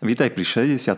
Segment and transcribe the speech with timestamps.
[0.00, 0.96] Vítaj pri 68.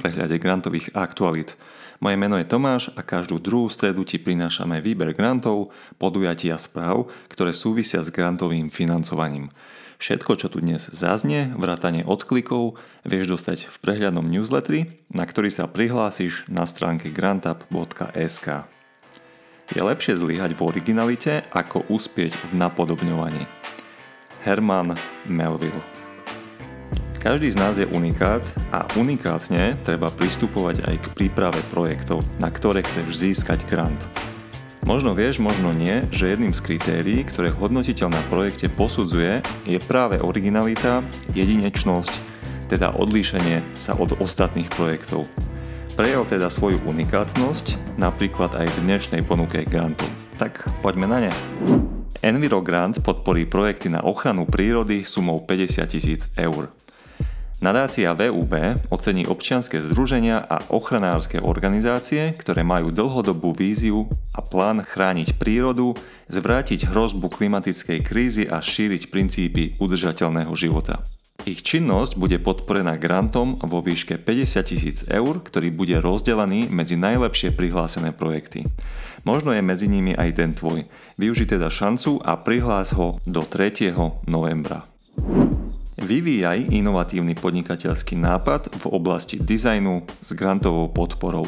[0.00, 1.60] prehľade grantových aktualít.
[2.00, 5.68] Moje meno je Tomáš a každú druhú stredu ti prinášame výber grantov,
[6.00, 9.52] podujatí a správ, ktoré súvisia s grantovým financovaním.
[10.00, 15.68] Všetko, čo tu dnes zaznie, vrátane odklikov, vieš dostať v prehľadnom newsletteri, na ktorý sa
[15.68, 18.64] prihlásiš na stránke grantup.sk.
[19.68, 23.44] Je lepšie zlyhať v originalite, ako uspieť v napodobňovaní.
[24.40, 24.96] Herman
[25.28, 25.99] Melville
[27.20, 28.40] každý z nás je unikát
[28.72, 34.08] a unikátne treba pristupovať aj k príprave projektov, na ktoré chceš získať grant.
[34.88, 40.16] Možno vieš, možno nie, že jedným z kritérií, ktoré hodnotiteľ na projekte posudzuje, je práve
[40.16, 41.04] originalita,
[41.36, 42.10] jedinečnosť,
[42.72, 45.28] teda odlíšenie sa od ostatných projektov.
[46.00, 50.08] Prejav teda svoju unikátnosť, napríklad aj v dnešnej ponuke grantov.
[50.40, 51.32] Tak poďme na ne.
[52.24, 56.72] Enviro Grant podporí projekty na ochranu prírody sumou 50 tisíc eur.
[57.60, 58.56] Nadácia VUB
[58.88, 65.92] ocení občianske združenia a ochranárske organizácie, ktoré majú dlhodobú víziu a plán chrániť prírodu,
[66.32, 71.04] zvrátiť hrozbu klimatickej krízy a šíriť princípy udržateľného života.
[71.44, 77.52] Ich činnosť bude podporená grantom vo výške 50 tisíc eur, ktorý bude rozdelený medzi najlepšie
[77.52, 78.64] prihlásené projekty.
[79.28, 80.88] Možno je medzi nimi aj ten tvoj.
[81.20, 83.92] Využi teda šancu a prihlás ho do 3.
[84.24, 84.88] novembra.
[86.00, 91.44] Vyvíjaj inovatívny podnikateľský nápad v oblasti dizajnu s grantovou podporou.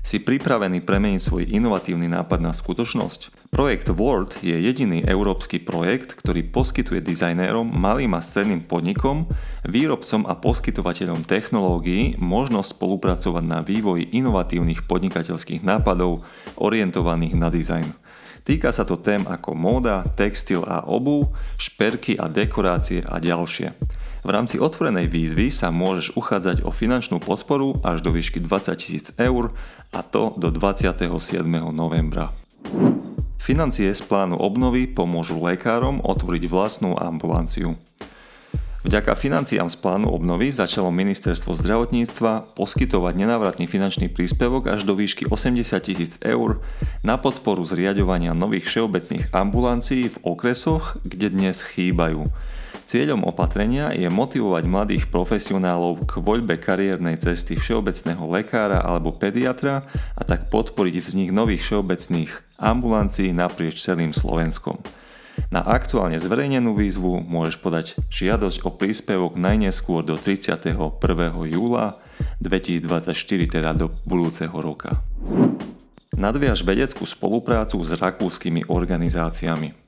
[0.00, 3.52] Si pripravený premeniť svoj inovatívny nápad na skutočnosť?
[3.52, 9.28] Projekt Word je jediný európsky projekt, ktorý poskytuje dizajnérom, malým a stredným podnikom,
[9.68, 16.24] výrobcom a poskytovateľom technológií možnosť spolupracovať na vývoji inovatívnych podnikateľských nápadov
[16.56, 18.09] orientovaných na dizajn.
[18.40, 21.28] Týka sa to tém ako móda, textil a obu,
[21.60, 23.72] šperky a dekorácie a ďalšie.
[24.20, 29.06] V rámci otvorenej výzvy sa môžeš uchádzať o finančnú podporu až do výšky 20 tisíc
[29.16, 29.56] eur
[29.96, 31.08] a to do 27.
[31.72, 32.28] novembra.
[33.40, 37.80] Financie z plánu obnovy pomôžu lekárom otvoriť vlastnú ambulanciu.
[38.80, 45.28] Vďaka financiám z plánu obnovy začalo ministerstvo zdravotníctva poskytovať nenávratný finančný príspevok až do výšky
[45.28, 46.64] 80 tisíc eur
[47.04, 52.24] na podporu zriadovania nových všeobecných ambulancií v okresoch, kde dnes chýbajú.
[52.88, 59.84] Cieľom opatrenia je motivovať mladých profesionálov k voľbe kariérnej cesty všeobecného lekára alebo pediatra
[60.16, 64.80] a tak podporiť vznik nových všeobecných ambulancií naprieč celým Slovenskom.
[65.48, 70.76] Na aktuálne zverejnenú výzvu môžeš podať žiadosť o príspevok najneskôr do 31.
[71.48, 71.96] júla
[72.44, 73.16] 2024,
[73.48, 75.00] teda do budúceho roka.
[76.12, 79.79] Nadviaž vedeckú spoluprácu s rakúskymi organizáciami.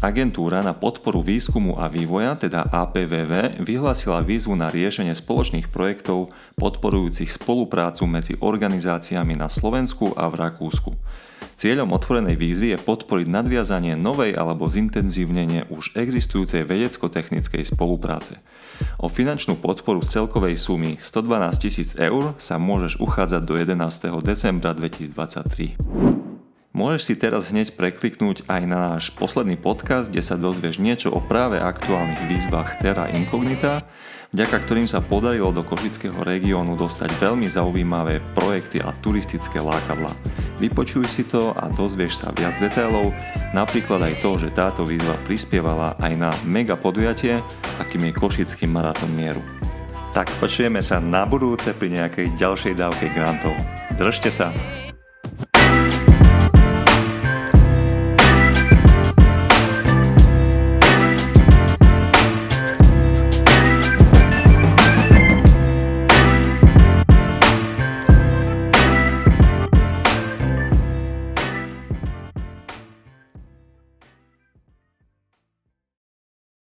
[0.00, 7.28] Agentúra na podporu výskumu a vývoja, teda APVV, vyhlásila výzvu na riešenie spoločných projektov podporujúcich
[7.28, 10.96] spoluprácu medzi organizáciami na Slovensku a v Rakúsku.
[11.52, 18.40] Cieľom otvorenej výzvy je podporiť nadviazanie novej alebo zintenzívnenie už existujúcej vedecko-technickej spolupráce.
[18.96, 23.76] O finančnú podporu z celkovej sumy 112 tisíc eur sa môžeš uchádzať do 11.
[24.24, 26.19] decembra 2023.
[26.70, 31.18] Môžeš si teraz hneď prekliknúť aj na náš posledný podcast, kde sa dozvieš niečo o
[31.18, 33.90] práve aktuálnych výzvach Terra Incognita,
[34.30, 40.14] vďaka ktorým sa podarilo do Košického regiónu dostať veľmi zaujímavé projekty a turistické lákadla.
[40.62, 43.10] Vypočuj si to a dozvieš sa viac detailov,
[43.50, 47.42] napríklad aj to, že táto výzva prispievala aj na mega podujatie,
[47.82, 49.42] akým je Košický maratón mieru.
[50.14, 53.58] Tak počujeme sa na budúce pri nejakej ďalšej dávke grantov.
[53.98, 54.54] Držte sa!